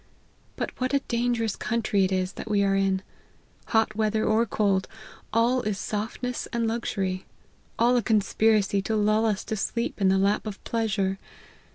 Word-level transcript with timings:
But 0.55 0.71
what 0.81 0.95
a 0.95 0.99
danger 1.01 1.43
ous 1.43 1.55
country 1.55 2.03
it 2.05 2.11
is 2.11 2.33
that 2.33 2.49
we 2.49 2.63
are 2.63 2.75
in; 2.75 3.03
hot 3.67 3.95
weather 3.95 4.25
or 4.25 4.47
cold, 4.47 4.87
all 5.31 5.61
is 5.61 5.77
softness 5.77 6.47
and 6.51 6.67
luxury; 6.67 7.27
all 7.77 7.95
a 7.95 8.01
conspiracy 8.01 8.81
to 8.81 8.95
lull 8.95 9.27
us 9.27 9.43
to 9.43 9.55
sleep 9.55 10.01
in 10.01 10.07
the 10.09 10.17
lap 10.17 10.47
of 10.47 10.57
pleasure. 10.63 11.19